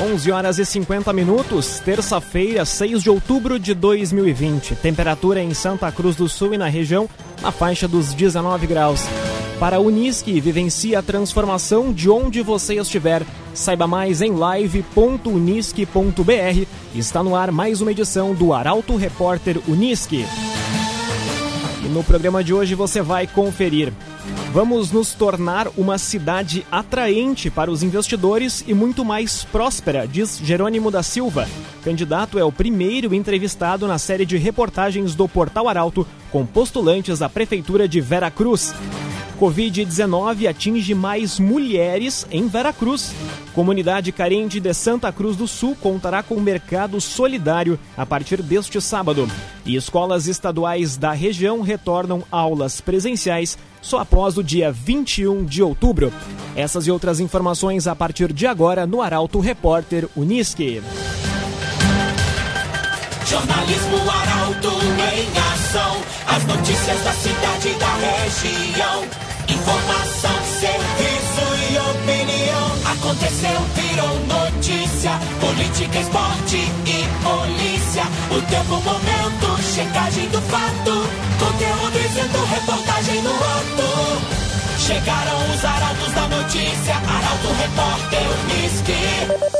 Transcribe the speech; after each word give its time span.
11 0.00 0.30
horas 0.30 0.58
e 0.60 0.64
50 0.64 1.12
minutos, 1.12 1.80
terça-feira, 1.80 2.64
6 2.64 3.02
de 3.02 3.10
outubro 3.10 3.58
de 3.58 3.74
2020. 3.74 4.76
Temperatura 4.76 5.42
em 5.42 5.52
Santa 5.52 5.90
Cruz 5.90 6.14
do 6.14 6.28
Sul 6.28 6.54
e 6.54 6.58
na 6.58 6.68
região 6.68 7.08
na 7.42 7.50
faixa 7.50 7.88
dos 7.88 8.14
19 8.14 8.68
graus. 8.68 9.02
Para 9.58 9.78
a 9.78 9.80
Unisque, 9.80 10.40
vivencie 10.40 10.94
a 10.94 11.02
transformação 11.02 11.92
de 11.92 12.08
onde 12.08 12.42
você 12.42 12.76
estiver. 12.76 13.24
Saiba 13.52 13.88
mais 13.88 14.22
em 14.22 14.30
live.unisque.br. 14.30 16.66
Está 16.94 17.24
no 17.24 17.34
ar 17.34 17.50
mais 17.50 17.80
uma 17.80 17.90
edição 17.90 18.32
do 18.32 18.52
Arauto 18.52 18.94
Repórter 18.94 19.60
Unisque. 19.66 20.24
E 21.84 21.88
no 21.88 22.04
programa 22.04 22.44
de 22.44 22.54
hoje 22.54 22.76
você 22.76 23.02
vai 23.02 23.26
conferir. 23.26 23.92
Vamos 24.52 24.90
nos 24.90 25.12
tornar 25.12 25.68
uma 25.76 25.98
cidade 25.98 26.66
atraente 26.72 27.50
para 27.50 27.70
os 27.70 27.82
investidores 27.82 28.64
e 28.66 28.72
muito 28.72 29.04
mais 29.04 29.44
próspera, 29.44 30.08
diz 30.08 30.38
Jerônimo 30.42 30.90
da 30.90 31.02
Silva. 31.02 31.46
Candidato 31.84 32.38
é 32.38 32.44
o 32.44 32.50
primeiro 32.50 33.14
entrevistado 33.14 33.86
na 33.86 33.98
série 33.98 34.24
de 34.24 34.38
reportagens 34.38 35.14
do 35.14 35.28
Portal 35.28 35.68
Arauto 35.68 36.06
com 36.32 36.46
postulantes 36.46 37.20
à 37.20 37.28
Prefeitura 37.28 37.86
de 37.86 38.00
Vera 38.00 38.30
Cruz. 38.30 38.74
Covid-19 39.38 40.48
atinge 40.48 40.94
mais 40.94 41.38
mulheres 41.38 42.26
em 42.30 42.48
Veracruz. 42.48 43.14
Comunidade 43.54 44.10
carente 44.10 44.58
de 44.58 44.74
Santa 44.74 45.12
Cruz 45.12 45.36
do 45.36 45.46
Sul 45.46 45.76
contará 45.80 46.22
com 46.22 46.40
mercado 46.40 47.00
solidário 47.00 47.78
a 47.96 48.04
partir 48.04 48.42
deste 48.42 48.80
sábado. 48.80 49.28
E 49.64 49.76
escolas 49.76 50.26
estaduais 50.26 50.96
da 50.96 51.12
região 51.12 51.60
retornam 51.60 52.24
aulas 52.30 52.80
presenciais 52.80 53.56
só 53.80 54.00
após 54.00 54.36
o 54.36 54.42
dia 54.42 54.70
21 54.72 55.44
de 55.44 55.62
outubro. 55.62 56.12
Essas 56.56 56.86
e 56.86 56.90
outras 56.90 57.20
informações 57.20 57.86
a 57.86 57.94
partir 57.94 58.32
de 58.32 58.46
agora 58.46 58.86
no 58.86 59.00
Arauto 59.00 59.40
Repórter 59.40 60.08
Unisque. 60.16 60.82
Jornalismo 63.26 63.98
Arauto 64.10 64.70
em 64.70 65.28
ação. 65.52 65.96
As 66.26 66.44
notícias 66.44 67.04
da 67.04 67.12
cidade 67.12 67.68
e 67.68 67.74
da 67.74 67.94
região. 67.96 69.04
Informação, 69.48 70.44
serviço 70.60 71.44
e 71.70 71.78
opinião. 71.78 72.92
Aconteceu, 72.92 73.60
virou 73.74 74.18
notícia. 74.26 75.12
Política, 75.40 75.98
esporte 76.00 76.56
e 76.56 77.04
polícia. 77.22 78.04
O 78.30 78.40
tempo, 78.42 78.80
momento, 78.82 79.62
checagem 79.62 80.28
do 80.28 80.40
fato. 80.42 81.07
Conteúdo 81.38 81.98
dizendo, 82.02 82.44
reportagem 82.44 83.22
no 83.22 83.30
ato. 83.30 84.38
Chegaram 84.78 85.54
os 85.54 85.64
arautos 85.64 86.12
da 86.12 86.28
notícia. 86.28 86.94
Arauto, 86.96 87.48
repórter, 87.60 88.26
Unisque. 88.44 89.58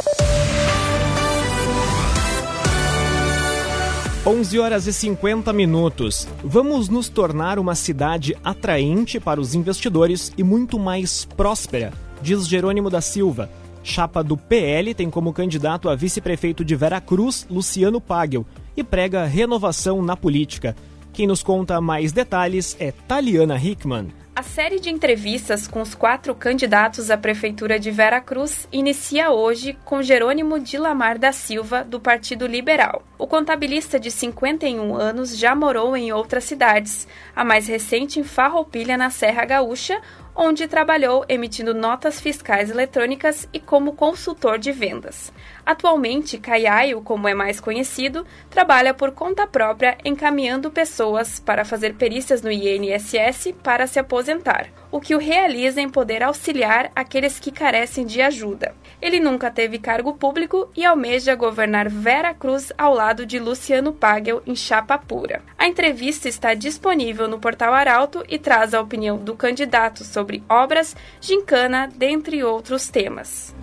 11 4.26 4.58
horas 4.58 4.86
e 4.86 4.92
50 4.92 5.52
minutos. 5.52 6.28
Vamos 6.44 6.88
nos 6.88 7.08
tornar 7.08 7.58
uma 7.58 7.74
cidade 7.74 8.36
atraente 8.44 9.18
para 9.18 9.40
os 9.40 9.54
investidores 9.54 10.32
e 10.36 10.42
muito 10.42 10.78
mais 10.78 11.24
próspera, 11.24 11.92
diz 12.20 12.46
Jerônimo 12.46 12.90
da 12.90 13.00
Silva. 13.00 13.48
Chapa 13.82 14.22
do 14.22 14.36
PL 14.36 14.92
tem 14.92 15.08
como 15.08 15.32
candidato 15.32 15.88
a 15.88 15.94
vice-prefeito 15.94 16.62
de 16.62 16.76
Veracruz, 16.76 17.46
Luciano 17.48 18.02
Pagel, 18.02 18.44
e 18.76 18.84
prega 18.84 19.24
renovação 19.24 20.02
na 20.02 20.14
política. 20.14 20.76
Quem 21.18 21.26
nos 21.26 21.42
conta 21.42 21.80
mais 21.80 22.12
detalhes 22.12 22.76
é 22.78 22.92
Taliana 22.92 23.56
Hickman. 23.56 24.14
A 24.36 24.42
série 24.44 24.78
de 24.78 24.88
entrevistas 24.88 25.66
com 25.66 25.82
os 25.82 25.92
quatro 25.92 26.32
candidatos 26.32 27.10
à 27.10 27.18
Prefeitura 27.18 27.76
de 27.76 27.90
Vera 27.90 28.20
Cruz 28.20 28.68
inicia 28.70 29.32
hoje 29.32 29.76
com 29.84 30.00
Jerônimo 30.00 30.60
de 30.60 30.78
Lamar 30.78 31.18
da 31.18 31.32
Silva, 31.32 31.82
do 31.82 31.98
Partido 31.98 32.46
Liberal. 32.46 33.02
O 33.18 33.26
contabilista 33.26 33.98
de 33.98 34.12
51 34.12 34.94
anos 34.94 35.36
já 35.36 35.56
morou 35.56 35.96
em 35.96 36.12
outras 36.12 36.44
cidades, 36.44 37.08
a 37.34 37.44
mais 37.44 37.66
recente 37.66 38.20
em 38.20 38.22
Farroupilha, 38.22 38.96
na 38.96 39.10
Serra 39.10 39.44
Gaúcha, 39.44 40.00
onde 40.40 40.68
trabalhou 40.68 41.24
emitindo 41.28 41.74
notas 41.74 42.20
fiscais 42.20 42.70
eletrônicas 42.70 43.48
e 43.52 43.58
como 43.58 43.96
consultor 43.96 44.56
de 44.56 44.70
vendas. 44.70 45.32
Atualmente, 45.66 46.38
Caiaio, 46.38 47.02
como 47.02 47.26
é 47.26 47.34
mais 47.34 47.58
conhecido, 47.58 48.24
trabalha 48.48 48.94
por 48.94 49.10
conta 49.10 49.48
própria 49.48 49.98
encaminhando 50.04 50.70
pessoas 50.70 51.40
para 51.40 51.64
fazer 51.64 51.94
perícias 51.94 52.40
no 52.40 52.52
INSS 52.52 53.52
para 53.64 53.88
se 53.88 53.98
aposentar, 53.98 54.70
o 54.90 55.00
que 55.00 55.14
o 55.14 55.18
realiza 55.18 55.80
em 55.80 55.88
poder 55.88 56.22
auxiliar 56.22 56.90
aqueles 56.94 57.38
que 57.38 57.50
carecem 57.50 58.06
de 58.06 58.20
ajuda. 58.20 58.74
Ele 59.00 59.20
nunca 59.20 59.50
teve 59.50 59.78
cargo 59.78 60.14
público 60.14 60.68
e 60.76 60.84
almeja 60.84 61.34
governar 61.34 61.88
Vera 61.88 62.34
Cruz 62.34 62.72
ao 62.76 62.94
lado 62.94 63.24
de 63.24 63.38
Luciano 63.38 63.92
Pagel 63.92 64.42
em 64.46 64.56
chapa 64.56 64.98
pura. 64.98 65.42
A 65.56 65.68
entrevista 65.68 66.28
está 66.28 66.54
disponível 66.54 67.28
no 67.28 67.38
portal 67.38 67.72
Arauto 67.72 68.24
e 68.28 68.38
traz 68.38 68.74
a 68.74 68.80
opinião 68.80 69.16
do 69.16 69.34
candidato 69.34 70.04
sobre 70.04 70.42
obras, 70.48 70.96
gincana, 71.20 71.88
dentre 71.94 72.42
outros 72.42 72.88
temas. 72.88 73.54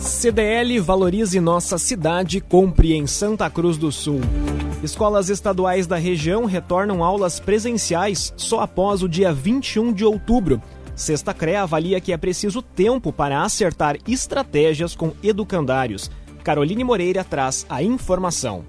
CDL 0.00 0.80
Valorize 0.80 1.38
Nossa 1.38 1.78
Cidade, 1.78 2.40
compre 2.40 2.92
em 2.92 3.06
Santa 3.06 3.48
Cruz 3.48 3.76
do 3.76 3.92
Sul. 3.92 4.20
Escolas 4.82 5.28
estaduais 5.28 5.86
da 5.86 5.94
região 5.96 6.44
retornam 6.44 7.04
aulas 7.04 7.38
presenciais 7.38 8.34
só 8.36 8.60
após 8.60 9.00
o 9.00 9.08
dia 9.08 9.32
21 9.32 9.92
de 9.92 10.04
outubro. 10.04 10.60
Sexta 10.96 11.32
CREA 11.32 11.62
avalia 11.62 12.00
que 12.00 12.12
é 12.12 12.16
preciso 12.16 12.60
tempo 12.60 13.12
para 13.12 13.42
acertar 13.42 13.96
estratégias 14.08 14.96
com 14.96 15.12
educandários. 15.22 16.10
Caroline 16.42 16.82
Moreira 16.82 17.22
traz 17.22 17.64
a 17.68 17.80
informação. 17.80 18.64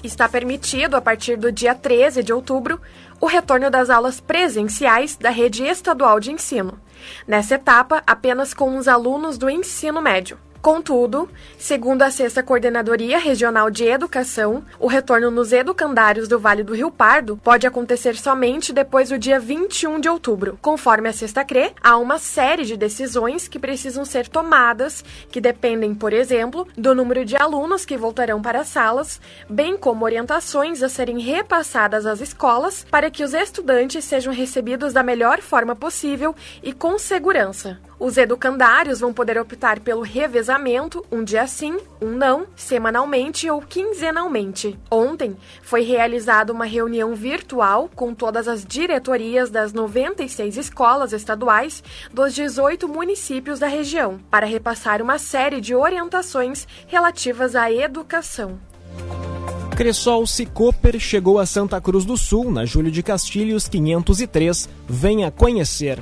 Está 0.00 0.28
permitido, 0.28 0.94
a 0.94 1.00
partir 1.00 1.36
do 1.36 1.50
dia 1.50 1.74
13 1.74 2.22
de 2.22 2.32
outubro, 2.32 2.80
o 3.20 3.26
retorno 3.26 3.68
das 3.68 3.90
aulas 3.90 4.20
presenciais 4.20 5.16
da 5.16 5.30
rede 5.30 5.64
estadual 5.64 6.20
de 6.20 6.30
ensino. 6.30 6.78
Nessa 7.26 7.56
etapa, 7.56 8.00
apenas 8.06 8.54
com 8.54 8.78
os 8.78 8.86
alunos 8.86 9.36
do 9.36 9.50
ensino 9.50 10.00
médio. 10.00 10.38
Contudo, 10.68 11.30
segundo 11.56 12.02
a 12.02 12.10
Sexta 12.10 12.42
Coordenadoria 12.42 13.18
Regional 13.18 13.70
de 13.70 13.84
Educação, 13.84 14.62
o 14.78 14.86
retorno 14.86 15.30
nos 15.30 15.50
educandários 15.50 16.28
do 16.28 16.38
Vale 16.38 16.62
do 16.62 16.74
Rio 16.74 16.90
Pardo 16.90 17.38
pode 17.38 17.66
acontecer 17.66 18.14
somente 18.16 18.70
depois 18.70 19.08
do 19.08 19.18
dia 19.18 19.40
21 19.40 19.98
de 19.98 20.10
outubro. 20.10 20.58
Conforme 20.60 21.08
a 21.08 21.12
Sexta 21.14 21.42
CRE, 21.42 21.72
há 21.82 21.96
uma 21.96 22.18
série 22.18 22.66
de 22.66 22.76
decisões 22.76 23.48
que 23.48 23.58
precisam 23.58 24.04
ser 24.04 24.28
tomadas, 24.28 25.02
que 25.32 25.40
dependem, 25.40 25.94
por 25.94 26.12
exemplo, 26.12 26.68
do 26.76 26.94
número 26.94 27.24
de 27.24 27.34
alunos 27.34 27.86
que 27.86 27.96
voltarão 27.96 28.42
para 28.42 28.60
as 28.60 28.68
salas, 28.68 29.18
bem 29.48 29.74
como 29.74 30.04
orientações 30.04 30.82
a 30.82 30.90
serem 30.90 31.18
repassadas 31.18 32.04
às 32.04 32.20
escolas 32.20 32.84
para 32.90 33.10
que 33.10 33.24
os 33.24 33.32
estudantes 33.32 34.04
sejam 34.04 34.34
recebidos 34.34 34.92
da 34.92 35.02
melhor 35.02 35.40
forma 35.40 35.74
possível 35.74 36.36
e 36.62 36.74
com 36.74 36.98
segurança. 36.98 37.87
Os 38.00 38.16
educandários 38.16 39.00
vão 39.00 39.12
poder 39.12 39.38
optar 39.38 39.80
pelo 39.80 40.02
revezamento, 40.02 41.04
um 41.10 41.24
dia 41.24 41.46
sim, 41.48 41.76
um 42.00 42.10
não, 42.10 42.46
semanalmente 42.54 43.50
ou 43.50 43.60
quinzenalmente. 43.60 44.78
Ontem 44.88 45.36
foi 45.62 45.82
realizada 45.82 46.52
uma 46.52 46.64
reunião 46.64 47.12
virtual 47.14 47.90
com 47.92 48.14
todas 48.14 48.46
as 48.46 48.64
diretorias 48.64 49.50
das 49.50 49.72
96 49.72 50.56
escolas 50.56 51.12
estaduais 51.12 51.82
dos 52.12 52.34
18 52.34 52.86
municípios 52.86 53.58
da 53.58 53.66
região, 53.66 54.20
para 54.30 54.46
repassar 54.46 55.02
uma 55.02 55.18
série 55.18 55.60
de 55.60 55.74
orientações 55.74 56.68
relativas 56.86 57.56
à 57.56 57.70
educação. 57.72 58.60
Cressol 59.76 60.26
Cicoper 60.26 60.98
chegou 61.00 61.38
a 61.38 61.46
Santa 61.46 61.80
Cruz 61.80 62.04
do 62.04 62.16
Sul, 62.16 62.50
na 62.50 62.64
Júlio 62.64 62.90
de 62.90 63.02
Castilhos 63.02 63.68
503. 63.68 64.68
Venha 64.88 65.30
conhecer. 65.30 66.00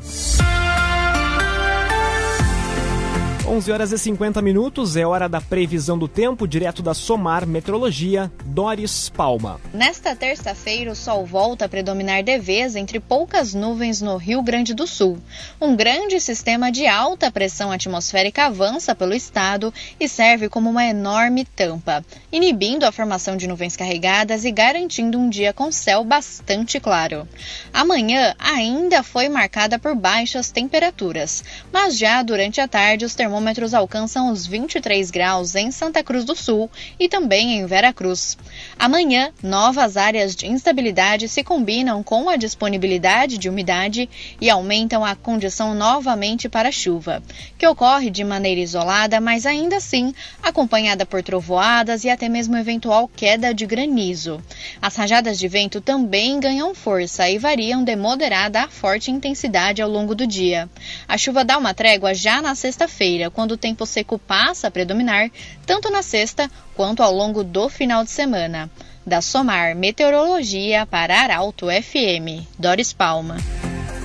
11 3.48 3.70
horas 3.70 3.92
e 3.92 3.98
50 3.98 4.42
minutos, 4.42 4.96
é 4.96 5.06
hora 5.06 5.28
da 5.28 5.40
previsão 5.40 5.96
do 5.96 6.08
tempo, 6.08 6.48
direto 6.48 6.82
da 6.82 6.92
Somar 6.92 7.46
Metrologia, 7.46 8.30
Doris 8.44 9.08
Palma. 9.08 9.60
Nesta 9.72 10.16
terça-feira, 10.16 10.90
o 10.90 10.96
sol 10.96 11.24
volta 11.24 11.66
a 11.66 11.68
predominar 11.68 12.24
de 12.24 12.36
vez 12.40 12.74
entre 12.74 12.98
poucas 12.98 13.54
nuvens 13.54 14.02
no 14.02 14.16
Rio 14.16 14.42
Grande 14.42 14.74
do 14.74 14.84
Sul. 14.84 15.18
Um 15.60 15.76
grande 15.76 16.18
sistema 16.18 16.72
de 16.72 16.88
alta 16.88 17.30
pressão 17.30 17.70
atmosférica 17.70 18.46
avança 18.46 18.96
pelo 18.96 19.14
estado 19.14 19.72
e 20.00 20.08
serve 20.08 20.48
como 20.48 20.68
uma 20.68 20.84
enorme 20.84 21.44
tampa, 21.44 22.04
inibindo 22.32 22.84
a 22.84 22.90
formação 22.90 23.36
de 23.36 23.46
nuvens 23.46 23.76
carregadas 23.76 24.44
e 24.44 24.50
garantindo 24.50 25.20
um 25.20 25.30
dia 25.30 25.52
com 25.52 25.70
céu 25.70 26.02
bastante 26.02 26.80
claro. 26.80 27.28
Amanhã 27.72 28.34
ainda 28.40 29.04
foi 29.04 29.28
marcada 29.28 29.78
por 29.78 29.94
baixas 29.94 30.50
temperaturas, 30.50 31.44
mas 31.72 31.96
já 31.96 32.24
durante 32.24 32.60
a 32.60 32.66
tarde 32.66 33.04
os 33.04 33.14
termômetros 33.14 33.35
termômetros 33.36 33.74
alcançam 33.74 34.32
os 34.32 34.46
23 34.46 35.10
graus 35.10 35.54
em 35.54 35.70
Santa 35.70 36.02
Cruz 36.02 36.24
do 36.24 36.34
Sul 36.34 36.70
e 36.98 37.06
também 37.06 37.58
em 37.58 37.66
Veracruz. 37.66 38.38
Amanhã, 38.78 39.30
novas 39.42 39.98
áreas 39.98 40.34
de 40.34 40.46
instabilidade 40.46 41.28
se 41.28 41.44
combinam 41.44 42.02
com 42.02 42.30
a 42.30 42.36
disponibilidade 42.36 43.36
de 43.36 43.50
umidade 43.50 44.08
e 44.40 44.48
aumentam 44.48 45.04
a 45.04 45.14
condição 45.14 45.74
novamente 45.74 46.48
para 46.48 46.72
chuva, 46.72 47.22
que 47.58 47.66
ocorre 47.66 48.08
de 48.08 48.24
maneira 48.24 48.60
isolada, 48.60 49.20
mas 49.20 49.44
ainda 49.44 49.76
assim 49.76 50.14
acompanhada 50.42 51.04
por 51.04 51.22
trovoadas 51.22 52.04
e 52.04 52.08
até 52.08 52.30
mesmo 52.30 52.56
eventual 52.56 53.06
queda 53.06 53.52
de 53.52 53.66
granizo. 53.66 54.42
As 54.80 54.96
rajadas 54.96 55.38
de 55.38 55.46
vento 55.46 55.78
também 55.82 56.40
ganham 56.40 56.74
força 56.74 57.28
e 57.28 57.36
variam 57.36 57.84
de 57.84 57.96
moderada 57.96 58.62
a 58.62 58.68
forte 58.68 59.10
intensidade 59.10 59.82
ao 59.82 59.90
longo 59.90 60.14
do 60.14 60.26
dia. 60.26 60.70
A 61.06 61.18
chuva 61.18 61.44
dá 61.44 61.58
uma 61.58 61.74
trégua 61.74 62.14
já 62.14 62.40
na 62.40 62.54
sexta-feira, 62.54 63.25
quando 63.30 63.52
o 63.52 63.56
tempo 63.56 63.86
seco 63.86 64.18
passa 64.18 64.68
a 64.68 64.70
predominar, 64.70 65.30
tanto 65.64 65.90
na 65.90 66.02
sexta 66.02 66.50
quanto 66.74 67.02
ao 67.02 67.12
longo 67.12 67.42
do 67.42 67.68
final 67.68 68.04
de 68.04 68.10
semana. 68.10 68.70
Da 69.06 69.20
Somar 69.20 69.76
Meteorologia 69.76 70.84
para 70.86 71.20
Arauto 71.20 71.66
FM, 71.66 72.46
Doris 72.58 72.92
Palma. 72.92 73.36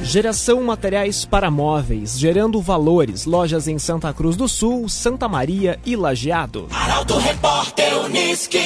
Geração 0.03 0.61
Materiais 0.63 1.25
para 1.25 1.51
Móveis, 1.51 2.17
gerando 2.17 2.59
valores. 2.59 3.25
Lojas 3.25 3.67
em 3.67 3.77
Santa 3.77 4.11
Cruz 4.13 4.35
do 4.35 4.47
Sul, 4.47 4.89
Santa 4.89 5.27
Maria 5.27 5.79
e 5.85 5.95
Lajeado. 5.95 6.67
Arauto 6.71 7.17
Repórter 7.17 7.97
Uniski. 8.05 8.59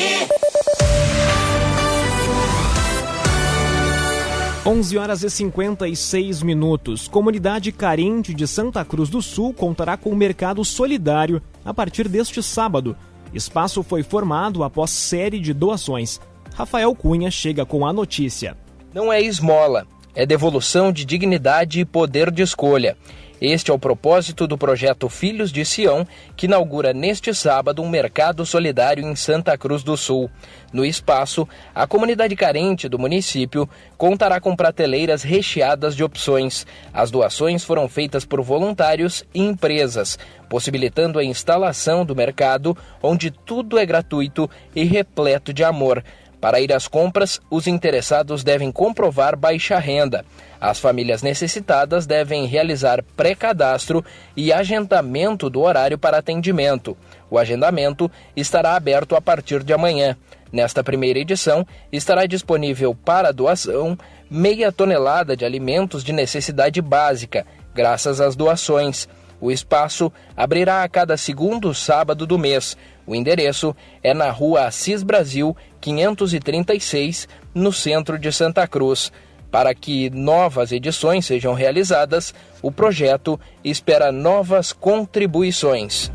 11 4.67 4.97
horas 4.97 5.21
e 5.21 5.29
56 5.29 6.41
minutos. 6.41 7.07
Comunidade 7.07 7.71
carente 7.71 8.33
de 8.33 8.47
Santa 8.47 8.83
Cruz 8.83 9.09
do 9.09 9.21
Sul 9.21 9.53
contará 9.53 9.95
com 9.95 10.09
o 10.09 10.15
mercado 10.15 10.65
solidário 10.65 11.39
a 11.63 11.71
partir 11.71 12.07
deste 12.07 12.41
sábado. 12.41 12.97
Espaço 13.31 13.83
foi 13.83 14.01
formado 14.01 14.63
após 14.63 14.89
série 14.89 15.39
de 15.39 15.53
doações. 15.53 16.19
Rafael 16.55 16.95
Cunha 16.95 17.29
chega 17.29 17.63
com 17.63 17.85
a 17.85 17.93
notícia. 17.93 18.57
Não 18.91 19.13
é 19.13 19.21
esmola, 19.21 19.85
é 20.15 20.25
devolução 20.25 20.91
de 20.91 21.05
dignidade 21.05 21.81
e 21.81 21.85
poder 21.85 22.31
de 22.31 22.41
escolha. 22.41 22.97
Este 23.41 23.69
é 23.69 23.73
o 23.73 23.79
propósito 23.79 24.47
do 24.47 24.57
projeto 24.57 25.09
Filhos 25.09 25.51
de 25.51 25.65
Sião, 25.65 26.07
que 26.37 26.45
inaugura 26.45 26.93
neste 26.93 27.33
sábado 27.33 27.81
um 27.81 27.89
mercado 27.89 28.45
solidário 28.45 29.05
em 29.05 29.13
Santa 29.13 29.57
Cruz 29.57 29.83
do 29.83 29.97
Sul. 29.97 30.29
No 30.71 30.85
espaço, 30.85 31.47
a 31.73 31.85
comunidade 31.85 32.33
carente 32.35 32.87
do 32.87 32.97
município 32.97 33.69
contará 33.97 34.39
com 34.39 34.55
prateleiras 34.55 35.21
recheadas 35.21 35.95
de 35.97 36.03
opções. 36.03 36.65
As 36.93 37.11
doações 37.11 37.63
foram 37.63 37.89
feitas 37.89 38.23
por 38.23 38.41
voluntários 38.41 39.25
e 39.33 39.41
empresas, 39.41 40.17
possibilitando 40.49 41.19
a 41.19 41.23
instalação 41.23 42.05
do 42.05 42.15
mercado 42.15 42.75
onde 43.03 43.31
tudo 43.31 43.77
é 43.77 43.85
gratuito 43.85 44.49
e 44.73 44.85
repleto 44.85 45.53
de 45.53 45.63
amor. 45.63 46.01
Para 46.45 46.61
ir 46.61 46.71
às 46.71 46.87
compras, 46.87 47.41
os 47.49 47.65
interessados 47.65 48.43
devem 48.43 48.71
comprovar 48.71 49.35
baixa 49.35 49.79
renda. 49.79 50.23
As 50.61 50.77
famílias 50.77 51.23
necessitadas 51.23 52.05
devem 52.05 52.45
realizar 52.45 53.03
pré-cadastro 53.17 54.05
e 54.37 54.53
agendamento 54.53 55.49
do 55.49 55.61
horário 55.61 55.97
para 55.97 56.19
atendimento. 56.19 56.95
O 57.31 57.39
agendamento 57.39 58.11
estará 58.35 58.75
aberto 58.75 59.15
a 59.15 59.21
partir 59.21 59.63
de 59.63 59.73
amanhã. 59.73 60.15
Nesta 60.51 60.83
primeira 60.83 61.17
edição, 61.17 61.65
estará 61.91 62.27
disponível 62.27 62.93
para 62.93 63.33
doação 63.33 63.97
meia 64.29 64.71
tonelada 64.71 65.35
de 65.35 65.45
alimentos 65.45 66.03
de 66.03 66.13
necessidade 66.13 66.79
básica, 66.79 67.43
graças 67.73 68.21
às 68.21 68.35
doações. 68.35 69.09
O 69.39 69.51
espaço 69.51 70.11
abrirá 70.35 70.83
a 70.83 70.89
cada 70.89 71.17
segundo 71.17 71.73
sábado 71.73 72.25
do 72.25 72.37
mês. 72.37 72.77
O 73.05 73.15
endereço 73.15 73.75
é 74.01 74.13
na 74.13 74.31
rua 74.31 74.65
Assis 74.65 75.03
Brasil, 75.03 75.55
536, 75.81 77.27
no 77.53 77.71
centro 77.71 78.17
de 78.17 78.31
Santa 78.31 78.67
Cruz. 78.67 79.11
Para 79.51 79.73
que 79.73 80.09
novas 80.09 80.71
edições 80.71 81.25
sejam 81.25 81.53
realizadas, 81.53 82.33
o 82.61 82.71
projeto 82.71 83.39
espera 83.63 84.11
novas 84.11 84.73
contribuições. 84.73 86.11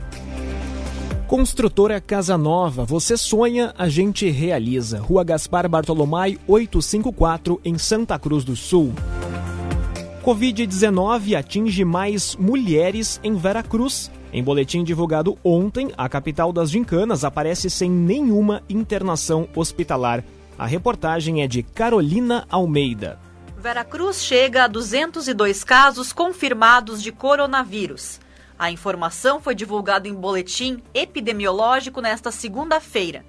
Construtora 1.30 2.00
Casa 2.00 2.36
Nova, 2.36 2.84
você 2.84 3.16
sonha, 3.16 3.72
a 3.78 3.88
gente 3.88 4.28
realiza. 4.28 4.98
Rua 4.98 5.22
Gaspar 5.22 5.68
Bartolomai, 5.68 6.36
854, 6.48 7.60
em 7.64 7.78
Santa 7.78 8.18
Cruz 8.18 8.42
do 8.42 8.56
Sul. 8.56 8.92
Covid-19 10.22 11.34
atinge 11.34 11.82
mais 11.82 12.36
mulheres 12.36 13.18
em 13.24 13.34
Veracruz. 13.36 14.10
Em 14.30 14.44
boletim 14.44 14.84
divulgado 14.84 15.38
ontem, 15.42 15.92
a 15.96 16.10
capital 16.10 16.52
das 16.52 16.70
gincanas 16.70 17.24
aparece 17.24 17.70
sem 17.70 17.90
nenhuma 17.90 18.62
internação 18.68 19.48
hospitalar. 19.56 20.22
A 20.58 20.66
reportagem 20.66 21.42
é 21.42 21.46
de 21.46 21.62
Carolina 21.62 22.46
Almeida. 22.50 23.18
Veracruz 23.56 24.22
chega 24.22 24.64
a 24.64 24.68
202 24.68 25.64
casos 25.64 26.12
confirmados 26.12 27.02
de 27.02 27.10
coronavírus. 27.10 28.20
A 28.58 28.70
informação 28.70 29.40
foi 29.40 29.54
divulgada 29.54 30.06
em 30.06 30.12
boletim 30.12 30.82
epidemiológico 30.92 32.02
nesta 32.02 32.30
segunda-feira. 32.30 33.24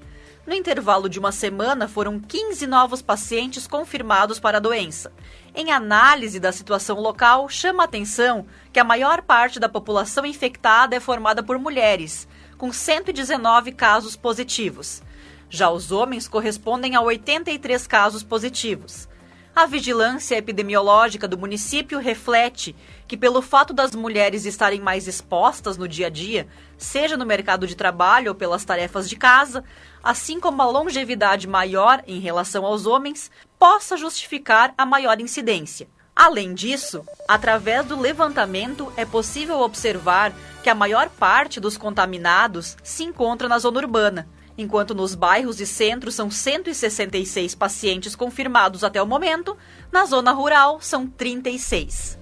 No 0.46 0.56
intervalo 0.56 1.08
de 1.08 1.20
uma 1.20 1.32
semana, 1.32 1.88
foram 1.88 2.20
15 2.20 2.66
novos 2.66 3.00
pacientes 3.00 3.68
confirmados 3.68 4.40
para 4.40 4.58
a 4.58 4.62
doença. 4.62 5.14
Em 5.54 5.72
análise 5.72 6.40
da 6.40 6.52
situação 6.52 7.00
local, 7.00 7.48
chama 7.48 7.84
a 7.84 7.86
atenção 7.86 8.48
que 8.74 8.80
a 8.80 8.84
maior 8.84 9.22
parte 9.22 9.60
da 9.60 9.70
população 9.70 10.26
infectada 10.26 10.96
é 10.96 11.00
formada 11.00 11.44
por 11.44 11.60
mulheres, 11.60 12.28
com 12.58 12.74
119 12.74 13.72
casos 13.74 14.16
positivos. 14.16 15.04
Já 15.48 15.70
os 15.70 15.92
homens 15.92 16.28
correspondem 16.28 16.96
a 16.96 17.02
83 17.02 17.86
casos 17.86 18.24
positivos. 18.24 19.08
A 19.54 19.66
vigilância 19.66 20.38
epidemiológica 20.38 21.28
do 21.28 21.38
município 21.38 22.00
reflete 22.00 22.74
que, 23.06 23.18
pelo 23.18 23.42
fato 23.42 23.74
das 23.74 23.94
mulheres 23.94 24.46
estarem 24.46 24.80
mais 24.80 25.10
expostas 25.10 25.78
no 25.78 25.90
dia 25.90 26.08
a 26.08 26.10
dia, 26.10 26.48
seja 26.78 27.18
no 27.18 27.26
mercado 27.26 27.68
de 27.68 27.76
trabalho 27.76 28.30
ou 28.30 28.36
pelas 28.36 28.64
tarefas 28.64 29.10
de 29.10 29.18
casa, 29.18 29.62
assim 30.02 30.40
como 30.40 30.62
a 30.62 30.66
longevidade 30.66 31.50
maior 31.50 32.02
em 32.08 32.22
relação 32.22 32.66
aos 32.66 32.86
homens, 32.86 33.30
possa 33.60 33.98
justificar 33.98 34.74
a 34.78 34.86
maior 34.86 35.20
incidência. 35.20 35.90
Além 36.16 36.54
disso, 36.54 37.04
através 37.28 37.86
do 37.86 38.00
levantamento 38.00 38.92
é 38.96 39.04
possível 39.04 39.60
observar 39.60 40.32
que 40.64 40.70
a 40.70 40.76
maior 40.76 41.10
parte 41.10 41.60
dos 41.60 41.78
contaminados 41.78 42.78
se 42.84 43.04
encontra 43.04 43.50
na 43.50 43.60
zona 43.60 43.80
urbana 43.80 44.30
enquanto 44.62 44.96
nos 44.96 45.16
bairros 45.16 45.60
e 45.60 45.66
centros 45.66 46.16
são 46.16 46.30
166 46.30 47.56
pacientes 47.56 48.16
confirmados 48.16 48.84
até 48.84 49.02
o 49.02 49.08
momento, 49.08 49.58
na 49.92 50.06
zona 50.06 50.32
rural 50.32 50.80
são 50.82 51.08
36. 51.08 52.20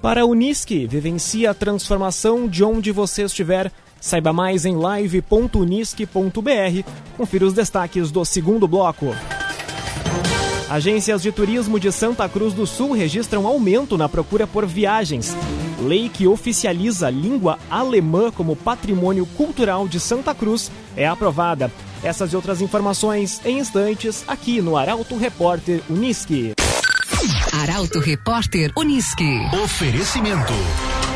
Para 0.00 0.22
a 0.22 0.26
Unisque, 0.26 0.86
vivencie 0.86 1.46
a 1.46 1.54
transformação 1.54 2.46
de 2.46 2.62
onde 2.62 2.92
você 2.92 3.22
estiver. 3.22 3.72
Saiba 4.00 4.34
mais 4.34 4.66
em 4.66 4.76
live.unisque.br. 4.76 6.90
Confira 7.16 7.46
os 7.46 7.54
destaques 7.54 8.10
do 8.10 8.22
segundo 8.24 8.68
bloco. 8.68 9.14
Agências 10.68 11.22
de 11.22 11.32
turismo 11.32 11.80
de 11.80 11.90
Santa 11.90 12.28
Cruz 12.28 12.52
do 12.52 12.66
Sul 12.66 12.92
registram 12.92 13.46
aumento 13.46 13.96
na 13.96 14.08
procura 14.08 14.46
por 14.46 14.66
viagens. 14.66 15.34
Lei 15.84 16.08
que 16.08 16.26
oficializa 16.26 17.08
a 17.08 17.10
língua 17.10 17.58
alemã 17.70 18.30
como 18.30 18.56
patrimônio 18.56 19.26
cultural 19.26 19.86
de 19.86 20.00
Santa 20.00 20.34
Cruz 20.34 20.70
é 20.96 21.06
aprovada. 21.06 21.70
Essas 22.02 22.32
e 22.32 22.36
outras 22.36 22.60
informações 22.60 23.40
em 23.44 23.58
instantes 23.58 24.24
aqui 24.26 24.60
no 24.60 24.76
Arauto 24.76 25.16
Repórter 25.16 25.82
Uniski. 25.88 26.52
Arauto 27.52 28.00
Repórter 28.00 28.72
Uniski. 28.76 29.40
Oferecimento. 29.62 30.52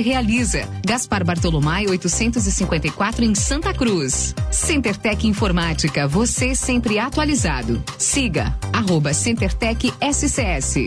realiza. 0.00 0.68
Gaspar 0.86 1.24
Bartolomai 1.24 1.86
854 1.86 3.24
em 3.24 3.34
Santa 3.34 3.72
Cruz. 3.72 4.34
CenterTech 4.50 5.26
Informática. 5.26 6.06
Você 6.06 6.54
sempre 6.54 6.98
atualizado. 6.98 7.82
Siga 7.98 8.56
arroba 8.72 9.12
CenterTech 9.12 9.92
SCS. 10.00 10.86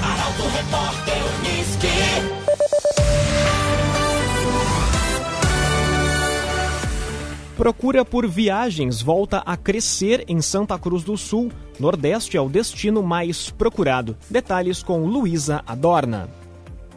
Arauto 0.00 0.42
Repórter 0.42 1.24
Unisque. 1.40 2.37
Procura 7.58 8.04
por 8.04 8.24
viagens 8.24 9.02
volta 9.02 9.42
a 9.44 9.56
crescer 9.56 10.24
em 10.28 10.40
Santa 10.40 10.78
Cruz 10.78 11.02
do 11.02 11.16
Sul. 11.16 11.50
Nordeste 11.76 12.36
é 12.36 12.40
o 12.40 12.48
destino 12.48 13.02
mais 13.02 13.50
procurado. 13.50 14.16
Detalhes 14.30 14.80
com 14.80 15.04
Luísa 15.04 15.64
Adorna. 15.66 16.30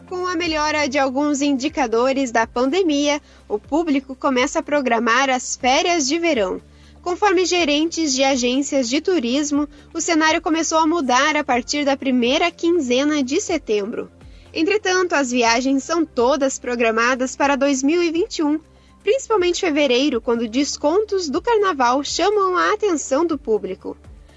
Com 0.08 0.24
a 0.24 0.36
melhora 0.36 0.88
de 0.88 1.00
alguns 1.00 1.42
indicadores 1.42 2.30
da 2.30 2.46
pandemia, 2.46 3.20
o 3.48 3.58
público 3.58 4.14
começa 4.14 4.60
a 4.60 4.62
programar 4.62 5.28
as 5.28 5.56
férias 5.56 6.06
de 6.06 6.16
verão. 6.20 6.60
Conforme 7.02 7.44
gerentes 7.44 8.14
de 8.14 8.22
agências 8.22 8.88
de 8.88 9.00
turismo, 9.00 9.68
o 9.92 10.00
cenário 10.00 10.40
começou 10.40 10.78
a 10.78 10.86
mudar 10.86 11.34
a 11.34 11.42
partir 11.42 11.84
da 11.84 11.96
primeira 11.96 12.52
quinzena 12.52 13.20
de 13.20 13.40
setembro. 13.40 14.08
Entretanto, 14.54 15.14
as 15.14 15.32
viagens 15.32 15.82
são 15.82 16.04
todas 16.04 16.56
programadas 16.56 17.34
para 17.34 17.56
2021, 17.56 18.60
principalmente 19.02 19.60
fevereiro, 19.60 20.20
quando 20.20 20.48
descontos 20.48 21.28
do 21.28 21.42
carnaval 21.42 22.02
chamam 22.04 22.56
a 22.56 22.72
atenção 22.72 23.26
do 23.26 23.36
público. 23.36 23.96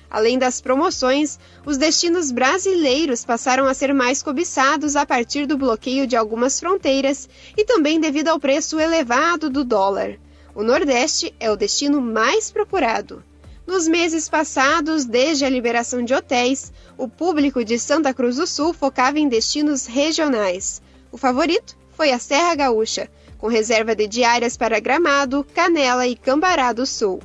Além 0.10 0.38
das 0.38 0.62
promoções, 0.62 1.38
os 1.66 1.78
destinos 1.78 2.32
brasileiros 2.32 3.26
passaram 3.26 3.66
a 3.66 3.74
ser 3.74 3.94
mais 3.94 4.24
cobiçados 4.24 4.96
a 4.96 5.06
partir 5.06 5.46
do 5.46 5.58
bloqueio 5.58 6.08
de 6.08 6.16
algumas 6.16 6.60
fronteiras 6.60 7.28
e 7.58 7.66
também 7.66 8.00
devido 8.00 8.30
ao 8.30 8.40
preço 8.40 8.80
elevado 8.80 9.50
do 9.50 9.64
dólar. 9.64 10.18
O 10.54 10.64
Nordeste 10.64 11.36
é 11.40 11.52
o 11.52 11.58
destino 11.58 12.00
mais 12.00 12.50
procurado. 12.50 13.22
Nos 13.68 13.88
meses 13.88 14.30
passados, 14.30 15.06
desde 15.06 15.44
a 15.44 15.50
liberação 15.50 16.04
de 16.04 16.14
hotéis, 16.14 16.72
o 16.98 17.10
público 17.10 17.66
de 17.66 17.80
Santa 17.80 18.14
Cruz 18.14 18.38
do 18.38 18.46
Sul 18.46 18.74
focava 18.74 19.20
em 19.20 19.28
destinos 19.28 19.86
regionais. 19.86 20.82
O 21.12 21.18
favorito 21.18 21.76
foi 21.92 22.12
a 22.12 22.20
Serra 22.20 22.56
Gaúcha, 22.56 23.10
com 23.38 23.48
reserva 23.48 23.96
de 23.96 24.08
diárias 24.08 24.58
para 24.58 24.80
Gramado, 24.80 25.46
Canela 25.54 26.08
e 26.08 26.15
Cambará 26.15 26.74
do 26.74 26.86
Sul. 26.86 27.20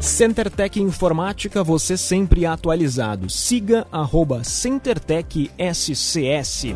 CenterTech 0.00 0.80
Informática, 0.80 1.64
você 1.64 1.96
sempre 1.96 2.44
atualizado. 2.44 3.30
Siga 3.30 3.86
arroba 3.90 4.44
CenterTech 4.44 5.50
SCS. 5.58 6.74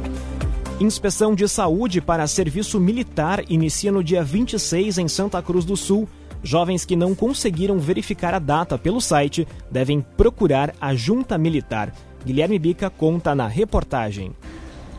Inspeção 0.80 1.34
de 1.34 1.48
saúde 1.48 2.00
para 2.00 2.26
serviço 2.26 2.78
militar 2.80 3.42
inicia 3.50 3.90
no 3.90 4.02
dia 4.02 4.22
26 4.22 4.98
em 4.98 5.08
Santa 5.08 5.42
Cruz 5.42 5.64
do 5.64 5.76
Sul. 5.76 6.08
Jovens 6.42 6.84
que 6.84 6.94
não 6.94 7.14
conseguiram 7.14 7.78
verificar 7.78 8.32
a 8.32 8.38
data 8.38 8.78
pelo 8.78 9.00
site 9.00 9.46
devem 9.70 10.00
procurar 10.00 10.72
a 10.80 10.94
Junta 10.94 11.36
Militar. 11.36 11.92
Guilherme 12.24 12.58
Bica 12.58 12.88
conta 12.88 13.34
na 13.34 13.46
reportagem. 13.46 14.32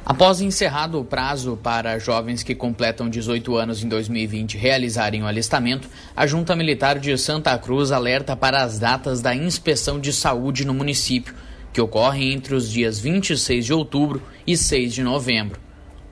Após 0.06 0.41
encerrado 0.41 1.00
o 1.00 1.06
prazo 1.06 1.58
para 1.62 2.00
jovens 2.00 2.41
que 2.41 2.56
completam 2.56 3.10
18 3.10 3.56
anos 3.56 3.84
em 3.84 3.88
2020 3.88 4.58
realizarem 4.58 5.22
o 5.22 5.27
alistamento, 5.27 5.88
a 6.15 6.25
Junta 6.25 6.56
Militar 6.56 6.98
de 6.98 7.15
Santa 7.18 7.56
Cruz 7.58 7.91
alerta 7.91 8.36
para 8.36 8.63
as 8.63 8.79
datas 8.79 9.22
da 9.22 9.36
inspeção 9.36 10.00
de 10.00 10.12
saúde 10.12 10.65
no 10.65 10.74
município, 10.74 11.36
que 11.72 11.82
ocorrem 11.82 12.34
entre 12.34 12.56
os 12.56 12.72
dias 12.72 13.00
26 13.00 13.65
de 13.65 13.74
outubro 13.74 14.22
e 14.48 14.58
6 14.58 14.94
de 14.94 15.03
novembro. 15.03 15.60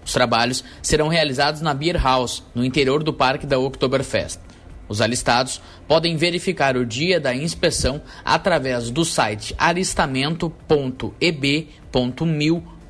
Os 0.06 0.14
trabalhos 0.14 0.64
serão 0.82 1.08
realizados 1.08 1.62
na 1.62 1.74
Beer 1.74 2.02
House, 2.02 2.44
no 2.54 2.64
interior 2.64 3.04
do 3.04 3.12
Parque 3.12 3.48
da 3.48 3.58
Oktoberfest. 3.58 4.40
Os 4.88 5.02
alistados 5.02 5.60
podem 5.88 6.16
verificar 6.16 6.78
o 6.78 6.86
dia 6.86 7.20
da 7.20 7.36
inspeção 7.36 8.02
através 8.24 8.90
do 8.90 9.04
site 9.04 9.54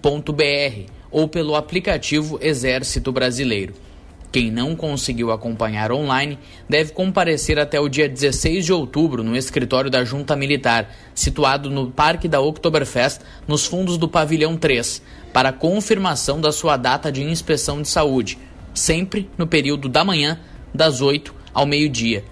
alistamento.eb.mil.br 0.08 0.92
ou 1.12 1.28
pelo 1.28 1.56
aplicativo 1.56 2.40
Exército 2.42 3.12
Brasileiro. 3.12 3.74
Quem 4.30 4.52
não 4.52 4.76
conseguiu 4.76 5.32
acompanhar 5.32 5.92
online 5.92 6.38
deve 6.68 6.92
comparecer 6.92 7.58
até 7.58 7.80
o 7.80 7.88
dia 7.88 8.10
16 8.10 8.66
de 8.66 8.74
outubro 8.74 9.24
no 9.24 9.38
escritório 9.38 9.90
da 9.90 10.04
Junta 10.04 10.36
Militar, 10.36 10.94
situado 11.16 11.70
no 11.70 11.90
Parque 11.90 12.28
da 12.28 12.42
Oktoberfest, 12.42 13.22
nos 13.48 13.66
fundos 13.66 13.98
do 13.98 14.08
Pavilhão 14.08 14.58
3, 14.58 15.02
para 15.32 15.54
confirmação 15.54 16.42
da 16.42 16.52
sua 16.52 16.76
data 16.76 17.10
de 17.10 17.24
inspeção 17.24 17.82
de 17.82 17.88
saúde, 17.88 18.38
sempre 18.74 19.30
no 19.38 19.48
período 19.48 19.88
da 19.88 20.04
manhã, 20.04 20.40
das 20.74 21.00
8 21.00 21.34
ao 21.54 21.66
meio-dia. 21.66 22.24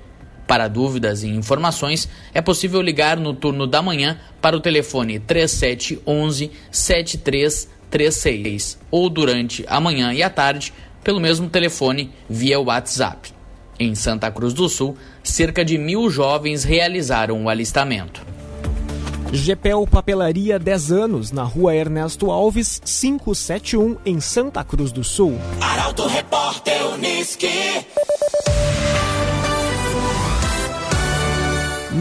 Para 0.47 0.67
dúvidas 0.67 1.23
e 1.23 1.27
informações, 1.27 2.07
é 2.33 2.41
possível 2.41 2.81
ligar 2.81 3.17
no 3.17 3.33
turno 3.33 3.65
da 3.65 3.81
manhã 3.81 4.19
para 4.41 4.55
o 4.55 4.61
telefone 4.61 5.19
3711 5.19 6.51
7336 6.71 8.77
ou 8.91 9.09
durante 9.09 9.65
a 9.67 9.79
manhã 9.79 10.13
e 10.13 10.21
a 10.21 10.29
tarde 10.29 10.71
pelo 11.03 11.19
mesmo 11.19 11.49
telefone 11.49 12.11
via 12.29 12.59
WhatsApp. 12.59 13.33
Em 13.79 13.93
Santa 13.93 14.31
Cruz 14.31 14.53
do 14.53 14.69
Sul, 14.69 14.95
cerca 15.23 15.65
de 15.65 15.77
mil 15.77 16.09
jovens 16.09 16.63
realizaram 16.63 17.43
o 17.43 17.49
alistamento. 17.49 18.25
GPEL 19.31 19.85
Papelaria 19.85 20.57
10 20.57 20.91
anos, 20.91 21.31
na 21.31 21.43
rua 21.43 21.75
Ernesto 21.75 22.31
Alves, 22.31 22.81
571, 22.85 23.97
em 24.05 24.21
Santa 24.21 24.63
Cruz 24.63 24.91
do 24.91 25.03
Sul. 25.03 25.37
Arauto 25.59 26.07
Repórter 26.07 26.85
Unisque. 26.93 27.49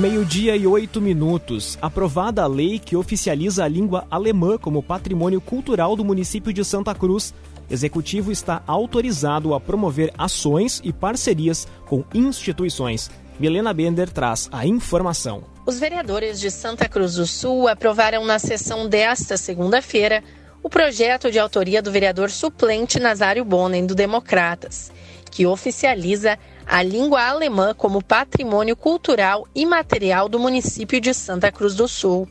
Meio-dia 0.05 0.55
e 0.55 0.67
oito 0.67 1.01
minutos. 1.01 1.79
Aprovada 1.81 2.43
a 2.43 2.47
lei 2.47 2.79
que 2.79 2.95
oficializa 2.95 3.65
a 3.65 3.69
língua 3.69 4.07
alemã 4.11 4.59
como 4.59 4.83
patrimônio 4.83 5.41
cultural 5.41 5.97
do 5.97 6.05
município 6.05 6.53
de 6.53 6.63
Santa 6.63 6.95
Cruz. 6.95 7.33
Executivo 7.71 8.31
está 8.31 8.63
autorizado 8.67 9.55
a 9.55 9.61
promover 9.61 10.13
ações 10.19 10.79
e 10.85 10.93
parcerias 10.93 11.67
com 11.87 12.05
instituições. 12.13 13.11
Milena 13.41 13.73
Bender 13.73 14.11
traz 14.11 14.47
a 14.53 14.67
informação. 14.67 15.45
Os 15.65 15.81
vereadores 15.81 16.39
de 16.39 16.51
Santa 16.51 16.87
Cruz 16.87 17.15
do 17.15 17.27
Sul 17.27 17.67
aprovaram 17.67 18.27
na 18.27 18.39
sessão 18.39 18.87
desta 18.87 19.39
segunda-feira 19.39 20.23
o 20.63 20.69
projeto 20.69 21.31
de 21.31 21.39
autoria 21.39 21.81
do 21.81 21.91
vereador 21.91 22.31
suplente 22.31 23.01
Nazário 23.01 23.43
Bonen, 23.43 23.87
do 23.87 23.95
Democratas, 23.95 24.93
que 25.31 25.47
oficializa 25.47 26.39
a 26.67 26.83
língua 26.83 27.23
alemã 27.23 27.75
como 27.75 28.03
patrimônio 28.03 28.77
cultural 28.77 29.47
e 29.55 29.67
material 29.67 30.29
do 30.29 30.39
município 30.39 31.01
de 31.01 31.13
Santa 31.13 31.53
Cruz 31.53 31.75
do 31.75 31.87
Sul. 31.87 32.29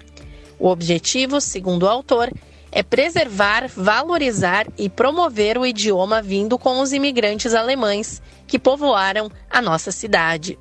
O 0.60 0.68
objetivo, 0.68 1.40
segundo 1.42 1.84
o 1.84 1.90
autor, 1.90 2.32
é 2.72 2.82
preservar, 2.82 3.68
valorizar 3.68 4.66
e 4.78 4.90
promover 4.90 5.58
o 5.58 5.66
idioma 5.66 6.22
vindo 6.22 6.58
com 6.58 6.80
os 6.80 6.92
imigrantes 6.92 7.54
alemães 7.54 8.22
que 8.48 8.58
povoaram 8.58 9.30
a 9.50 9.62
nossa 9.62 9.92
cidade. 9.92 10.58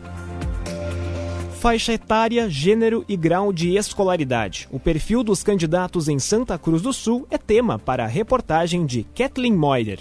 Faixa 1.58 1.94
etária, 1.94 2.50
gênero 2.50 3.02
e 3.08 3.16
grau 3.16 3.50
de 3.50 3.74
escolaridade. 3.74 4.68
O 4.70 4.78
perfil 4.78 5.24
dos 5.24 5.42
candidatos 5.42 6.08
em 6.08 6.18
Santa 6.18 6.58
Cruz 6.58 6.82
do 6.82 6.92
Sul 6.92 7.26
é 7.30 7.38
tema 7.38 7.78
para 7.78 8.04
a 8.04 8.06
reportagem 8.06 8.84
de 8.84 9.06
Kathleen 9.14 9.54
Moider. 9.54 10.00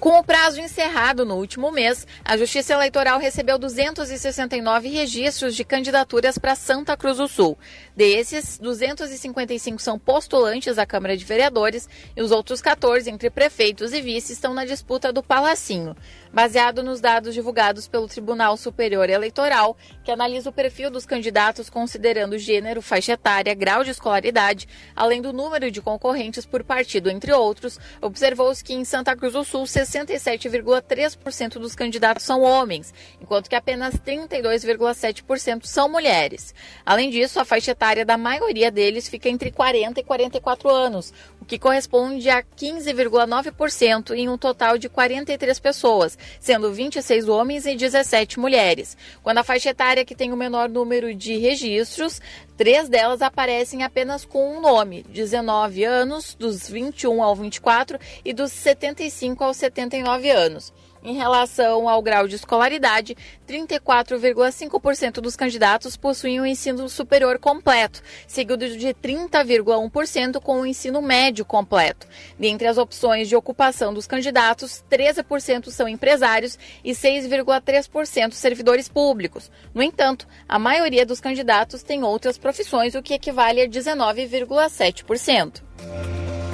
Com 0.00 0.18
o 0.18 0.24
prazo 0.24 0.62
encerrado 0.62 1.26
no 1.26 1.36
último 1.36 1.70
mês, 1.70 2.06
a 2.24 2.34
Justiça 2.34 2.72
Eleitoral 2.72 3.18
recebeu 3.18 3.58
269 3.58 4.88
registros 4.88 5.54
de 5.54 5.62
candidaturas 5.62 6.38
para 6.38 6.54
Santa 6.54 6.96
Cruz 6.96 7.18
do 7.18 7.28
Sul. 7.28 7.58
Desses, 7.96 8.58
255 8.58 9.80
são 9.80 9.98
postulantes 9.98 10.78
à 10.78 10.86
Câmara 10.86 11.16
de 11.16 11.24
Vereadores 11.24 11.88
e 12.16 12.22
os 12.22 12.30
outros 12.30 12.62
14, 12.62 13.10
entre 13.10 13.30
prefeitos 13.30 13.92
e 13.92 14.00
vice, 14.00 14.32
estão 14.32 14.54
na 14.54 14.64
disputa 14.64 15.12
do 15.12 15.22
Palacinho. 15.22 15.96
Baseado 16.32 16.82
nos 16.82 17.00
dados 17.00 17.34
divulgados 17.34 17.88
pelo 17.88 18.06
Tribunal 18.06 18.56
Superior 18.56 19.10
Eleitoral, 19.10 19.76
que 20.04 20.12
analisa 20.12 20.50
o 20.50 20.52
perfil 20.52 20.88
dos 20.88 21.04
candidatos 21.04 21.68
considerando 21.68 22.38
gênero, 22.38 22.80
faixa 22.80 23.12
etária, 23.12 23.52
grau 23.52 23.82
de 23.82 23.90
escolaridade, 23.90 24.68
além 24.94 25.20
do 25.20 25.32
número 25.32 25.70
de 25.70 25.82
concorrentes 25.82 26.46
por 26.46 26.62
partido, 26.62 27.10
entre 27.10 27.32
outros, 27.32 27.80
observou-se 28.00 28.62
que 28.62 28.72
em 28.72 28.84
Santa 28.84 29.16
Cruz 29.16 29.32
do 29.32 29.42
Sul, 29.44 29.64
67,3% 29.64 31.54
dos 31.54 31.74
candidatos 31.74 32.24
são 32.24 32.42
homens, 32.42 32.94
enquanto 33.20 33.50
que 33.50 33.56
apenas 33.56 33.94
32,7% 33.96 35.64
são 35.64 35.88
mulheres. 35.88 36.54
Além 36.86 37.10
disso, 37.10 37.40
a 37.40 37.44
faixa 37.44 37.72
etária 37.72 37.89
da 38.04 38.16
maioria 38.16 38.70
deles 38.70 39.08
fica 39.08 39.28
entre 39.28 39.50
40 39.50 40.00
e 40.00 40.02
44 40.02 40.68
anos, 40.68 41.12
que 41.50 41.58
corresponde 41.58 42.30
a 42.30 42.44
15,9% 42.44 44.12
em 44.12 44.28
um 44.28 44.38
total 44.38 44.78
de 44.78 44.88
43 44.88 45.58
pessoas, 45.58 46.16
sendo 46.38 46.72
26 46.72 47.28
homens 47.28 47.66
e 47.66 47.74
17 47.74 48.38
mulheres. 48.38 48.96
Quando 49.20 49.38
a 49.38 49.42
faixa 49.42 49.70
etária 49.70 50.04
que 50.04 50.14
tem 50.14 50.32
o 50.32 50.36
menor 50.36 50.68
número 50.68 51.12
de 51.12 51.36
registros, 51.38 52.20
três 52.56 52.88
delas 52.88 53.20
aparecem 53.20 53.82
apenas 53.82 54.24
com 54.24 54.58
um 54.58 54.60
nome: 54.60 55.02
19 55.08 55.82
anos, 55.82 56.36
dos 56.38 56.68
21 56.68 57.20
ao 57.20 57.34
24 57.34 57.98
e 58.24 58.32
dos 58.32 58.52
75 58.52 59.42
aos 59.42 59.56
79 59.56 60.30
anos. 60.30 60.72
Em 61.02 61.14
relação 61.14 61.88
ao 61.88 62.02
grau 62.02 62.28
de 62.28 62.36
escolaridade, 62.36 63.16
34,5% 63.48 65.14
dos 65.14 65.34
candidatos 65.34 65.96
possuem 65.96 66.40
o 66.40 66.46
ensino 66.46 66.86
superior 66.90 67.38
completo, 67.38 68.02
seguido 68.26 68.68
de 68.68 68.88
30,1% 68.88 70.40
com 70.42 70.60
o 70.60 70.66
ensino 70.66 71.00
médio 71.00 71.39
completo. 71.44 72.06
Dentre 72.38 72.66
as 72.66 72.78
opções 72.78 73.28
de 73.28 73.36
ocupação 73.36 73.92
dos 73.92 74.06
candidatos, 74.06 74.82
13% 74.90 75.70
são 75.70 75.88
empresários 75.88 76.58
e 76.84 76.92
6,3% 76.92 78.32
servidores 78.32 78.88
públicos. 78.88 79.50
No 79.74 79.82
entanto, 79.82 80.26
a 80.48 80.58
maioria 80.58 81.06
dos 81.06 81.20
candidatos 81.20 81.82
tem 81.82 82.02
outras 82.02 82.38
profissões, 82.38 82.94
o 82.94 83.02
que 83.02 83.14
equivale 83.14 83.62
a 83.62 83.68
19,7%. 83.68 85.62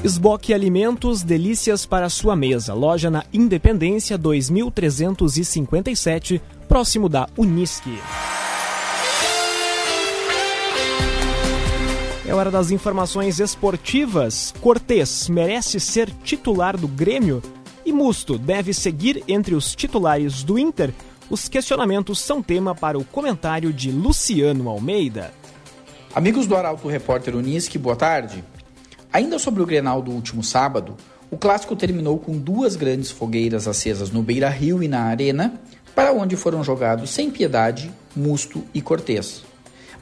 Esboque 0.05 0.55
Alimentos, 0.55 1.23
delícias 1.23 1.85
para 1.85 2.09
sua 2.09 2.37
mesa. 2.37 2.75
Loja 2.75 3.11
na 3.11 3.25
Independência 3.33 4.17
2357, 4.17 6.41
próximo 6.69 7.09
da 7.09 7.29
Unisque. 7.37 7.99
É 12.29 12.35
hora 12.35 12.51
das 12.51 12.73
informações 12.73 13.39
esportivas. 13.39 14.53
Cortez 14.61 15.29
merece 15.29 15.79
ser 15.79 16.11
titular 16.25 16.77
do 16.77 16.89
Grêmio 16.89 17.41
e 17.85 17.93
Musto 17.93 18.37
deve 18.37 18.75
seguir 18.75 19.23
entre 19.29 19.55
os 19.55 19.77
titulares 19.77 20.43
do 20.43 20.59
Inter. 20.59 20.93
Os 21.31 21.49
questionamentos 21.49 22.19
são 22.19 22.43
tema 22.43 22.75
para 22.75 22.99
o 22.99 23.05
comentário 23.05 23.73
de 23.73 23.93
Luciano 23.93 24.69
Almeida. 24.69 25.33
Amigos 26.13 26.49
do 26.49 26.57
Arauto 26.57 26.89
Repórter 26.89 27.37
Unisque, 27.37 27.79
boa 27.79 27.95
tarde. 27.95 28.43
Ainda 29.13 29.39
sobre 29.39 29.63
o 29.63 29.67
Grenal 29.67 30.03
do 30.03 30.11
último 30.11 30.43
sábado, 30.43 30.97
o 31.31 31.37
clássico 31.37 31.77
terminou 31.77 32.19
com 32.19 32.37
duas 32.37 32.75
grandes 32.75 33.13
fogueiras 33.13 33.69
acesas 33.69 34.11
no 34.11 34.21
Beira 34.21 34.49
Rio 34.49 34.83
e 34.83 34.89
na 34.89 35.03
Arena, 35.03 35.61
para 35.95 36.13
onde 36.13 36.35
foram 36.35 36.65
jogados 36.65 37.11
sem 37.11 37.31
piedade 37.31 37.89
Musto 38.17 38.65
e 38.75 38.83
Cortez. 38.83 39.45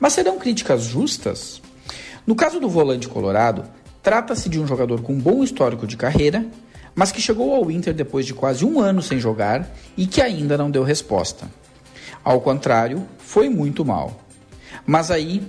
Mas 0.00 0.14
serão 0.14 0.38
críticas 0.38 0.84
justas? 0.84 1.62
No 2.26 2.34
caso 2.34 2.58
do 2.58 2.68
volante 2.68 3.08
colorado, 3.08 3.64
trata-se 4.02 4.48
de 4.48 4.58
um 4.58 4.66
jogador 4.66 5.02
com 5.02 5.18
bom 5.18 5.44
histórico 5.44 5.86
de 5.86 5.96
carreira, 5.96 6.46
mas 6.94 7.12
que 7.12 7.20
chegou 7.20 7.54
ao 7.54 7.70
Inter 7.70 7.92
depois 7.92 8.24
de 8.24 8.32
quase 8.32 8.64
um 8.64 8.80
ano 8.80 9.02
sem 9.02 9.18
jogar 9.18 9.68
e 9.96 10.06
que 10.06 10.22
ainda 10.22 10.56
não 10.56 10.70
deu 10.70 10.82
resposta. 10.82 11.46
Ao 12.22 12.40
contrário, 12.40 13.06
foi 13.18 13.48
muito 13.48 13.84
mal. 13.84 14.24
Mas 14.86 15.10
aí, 15.10 15.42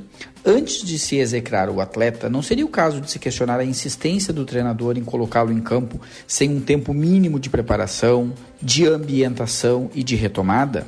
antes 0.46 0.84
de 0.84 1.00
se 1.00 1.18
execrar 1.18 1.70
o 1.70 1.80
atleta, 1.80 2.30
não 2.30 2.42
seria 2.42 2.66
o 2.66 2.70
caso 2.70 3.00
de 3.00 3.10
se 3.10 3.20
questionar 3.20 3.60
a 3.60 3.66
insistência 3.66 4.34
do 4.34 4.46
treinador 4.46 4.98
em 4.98 5.04
colocá-lo 5.04 5.52
em 5.52 5.62
campo 5.62 6.00
sem 6.28 6.50
um 6.50 6.60
tempo 6.60 6.94
mínimo 6.94 7.40
de 7.40 7.50
preparação, 7.50 8.34
de 8.62 8.86
ambientação 8.86 9.90
e 9.94 10.04
de 10.04 10.16
retomada? 10.16 10.88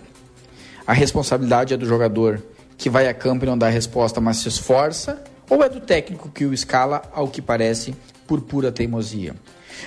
A 0.85 0.93
responsabilidade 0.93 1.73
é 1.73 1.77
do 1.77 1.85
jogador 1.85 2.41
que 2.77 2.89
vai 2.89 3.07
a 3.07 3.13
campo 3.13 3.43
e 3.43 3.47
não 3.47 3.57
dá 3.57 3.67
resposta, 3.69 4.21
mas 4.21 4.37
se 4.37 4.47
esforça, 4.47 5.21
ou 5.49 5.63
é 5.63 5.69
do 5.69 5.79
técnico 5.79 6.29
que 6.29 6.45
o 6.45 6.53
escala, 6.53 7.01
ao 7.13 7.27
que 7.27 7.41
parece, 7.41 7.95
por 8.25 8.41
pura 8.41 8.71
teimosia? 8.71 9.35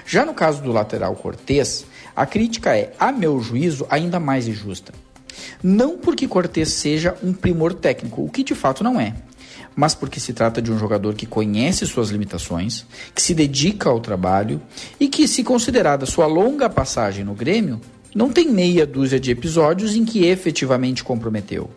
Já 0.06 0.24
no 0.24 0.34
caso 0.34 0.62
do 0.62 0.72
lateral 0.72 1.14
Cortez, 1.16 1.84
a 2.14 2.24
crítica 2.26 2.76
é, 2.76 2.92
a 2.98 3.10
meu 3.12 3.40
juízo, 3.40 3.86
ainda 3.90 4.20
mais 4.20 4.46
injusta. 4.46 4.92
Não 5.62 5.98
porque 5.98 6.28
Cortez 6.28 6.70
seja 6.70 7.16
um 7.22 7.32
primor 7.32 7.74
técnico, 7.74 8.24
o 8.24 8.30
que 8.30 8.44
de 8.44 8.54
fato 8.54 8.84
não 8.84 9.00
é, 9.00 9.14
mas 9.74 9.94
porque 9.94 10.20
se 10.20 10.32
trata 10.32 10.60
de 10.60 10.72
um 10.72 10.78
jogador 10.78 11.14
que 11.14 11.26
conhece 11.26 11.86
suas 11.86 12.10
limitações, 12.10 12.84
que 13.14 13.22
se 13.22 13.34
dedica 13.34 13.88
ao 13.88 14.00
trabalho 14.00 14.60
e 14.98 15.08
que, 15.08 15.28
se 15.28 15.42
considerada 15.42 16.06
sua 16.06 16.26
longa 16.26 16.68
passagem 16.68 17.24
no 17.24 17.34
Grêmio, 17.34 17.80
não 18.14 18.30
tem 18.30 18.50
meia 18.50 18.86
dúzia 18.86 19.20
de 19.20 19.30
episódios 19.30 19.94
em 19.94 20.04
que 20.04 20.24
efetivamente 20.24 21.04
comprometeu. 21.04 21.70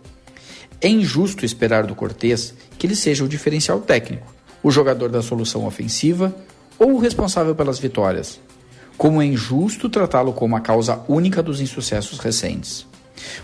É 0.83 0.89
injusto 0.89 1.45
esperar 1.45 1.85
do 1.85 1.95
Cortez 1.95 2.53
que 2.77 2.85
ele 2.85 2.95
seja 2.95 3.23
o 3.23 3.27
diferencial 3.29 3.79
técnico, 3.79 4.27
o 4.61 4.69
jogador 4.69 5.09
da 5.09 5.21
solução 5.21 5.65
ofensiva 5.65 6.35
ou 6.77 6.95
o 6.95 6.99
responsável 6.99 7.55
pelas 7.55 7.79
vitórias, 7.79 8.37
como 8.97 9.21
é 9.21 9.25
injusto 9.25 9.89
tratá-lo 9.89 10.33
como 10.33 10.57
a 10.57 10.59
causa 10.59 10.99
única 11.07 11.41
dos 11.41 11.61
insucessos 11.61 12.19
recentes. 12.19 12.85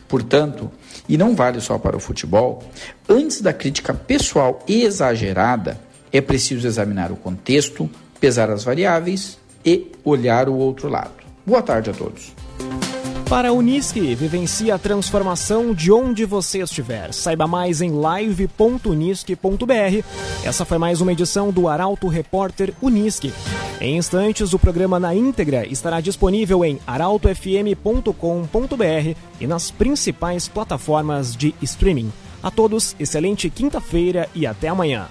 Portanto, 0.06 0.70
e 1.08 1.18
não 1.18 1.34
vale 1.34 1.62
só 1.62 1.78
para 1.78 1.96
o 1.96 2.00
futebol, 2.00 2.62
antes 3.08 3.40
da 3.40 3.54
crítica 3.54 3.94
pessoal 3.94 4.62
exagerada, 4.68 5.80
é 6.12 6.20
preciso 6.20 6.68
examinar 6.68 7.10
o 7.10 7.16
contexto, 7.16 7.90
pesar 8.20 8.50
as 8.50 8.66
variáveis 8.66 9.38
e 9.64 9.90
olhar 10.04 10.50
o 10.50 10.56
outro 10.56 10.90
lado. 10.90 11.14
Boa 11.46 11.62
tarde 11.62 11.90
a 11.90 11.94
todos. 11.94 12.34
Para 13.30 13.50
a 13.50 13.54
Unisque, 13.54 14.16
vivencie 14.16 14.72
a 14.72 14.80
transformação 14.80 15.72
de 15.72 15.92
onde 15.92 16.26
você 16.26 16.64
estiver. 16.64 17.14
Saiba 17.14 17.46
mais 17.46 17.80
em 17.80 17.92
live.unisque.br. 17.92 20.04
Essa 20.44 20.66
foi 20.66 20.80
mais 20.80 21.00
uma 21.00 21.12
edição 21.12 21.52
do 21.52 21.68
Arauto 21.68 22.08
Repórter 22.08 22.74
Unisque. 22.82 23.32
Em 23.80 23.98
instantes, 23.98 24.52
o 24.52 24.58
programa 24.58 25.00
na 25.00 25.14
íntegra 25.14 25.64
estará 25.68 26.02
disponível 26.02 26.66
em 26.66 26.80
arautofm.com.br 26.88 29.16
e 29.40 29.46
nas 29.46 29.70
principais 29.70 30.48
plataformas 30.48 31.36
de 31.36 31.54
streaming. 31.62 32.12
A 32.42 32.50
todos, 32.50 32.96
excelente 33.00 33.48
quinta-feira 33.48 34.28
e 34.34 34.48
até 34.48 34.70
amanhã. 34.70 35.08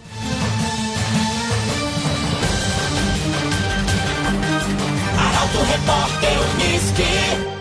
Arauto 5.16 5.58
Repórter 5.62 6.36
Unisque. 6.56 7.57